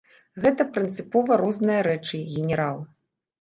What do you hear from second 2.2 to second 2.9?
генерал.